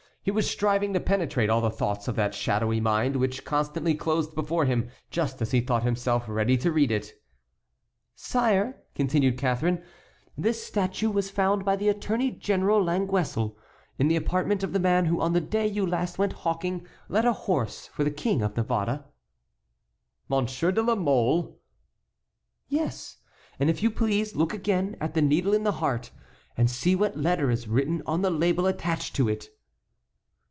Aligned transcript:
He 0.23 0.29
was 0.29 0.47
striving 0.47 0.93
to 0.93 0.99
penetrate 0.99 1.49
all 1.49 1.61
the 1.61 1.71
thoughts 1.71 2.07
of 2.07 2.15
that 2.15 2.35
shadowy 2.35 2.79
mind, 2.79 3.15
which 3.15 3.43
constantly 3.43 3.95
closed 3.95 4.35
before 4.35 4.65
him 4.65 4.91
just 5.09 5.41
as 5.41 5.49
he 5.49 5.61
thought 5.61 5.81
himself 5.81 6.25
ready 6.27 6.57
to 6.57 6.71
read 6.71 6.91
it. 6.91 7.13
"Sire," 8.13 8.83
continued 8.93 9.35
Catharine, 9.35 9.83
"this 10.37 10.63
statue 10.63 11.09
was 11.09 11.31
found 11.31 11.65
by 11.65 11.75
the 11.75 11.89
Attorney 11.89 12.29
General 12.29 12.79
Laguesle, 12.83 13.57
in 13.97 14.09
the 14.09 14.15
apartment 14.15 14.61
of 14.61 14.73
the 14.73 14.79
man 14.79 15.05
who 15.05 15.19
on 15.19 15.33
the 15.33 15.41
day 15.41 15.65
you 15.65 15.87
last 15.87 16.19
went 16.19 16.33
hawking 16.33 16.85
led 17.09 17.25
a 17.25 17.33
horse 17.33 17.87
for 17.87 18.03
the 18.03 18.11
King 18.11 18.43
of 18.43 18.55
Navarre." 18.55 19.05
"Monsieur 20.29 20.71
de 20.71 20.83
la 20.83 20.93
Mole?" 20.93 21.59
"Yes, 22.67 23.17
and, 23.59 23.71
if 23.71 23.81
you 23.81 23.89
please, 23.89 24.35
look 24.35 24.53
again 24.53 24.95
at 25.01 25.15
the 25.15 25.21
needle 25.23 25.55
in 25.55 25.63
the 25.63 25.71
heart, 25.81 26.11
and 26.55 26.69
see 26.69 26.95
what 26.95 27.17
letter 27.17 27.49
is 27.49 27.67
written 27.67 28.03
on 28.05 28.21
the 28.21 28.29
label 28.29 28.67
attached 28.67 29.15
to 29.15 29.27
it." 29.27 29.49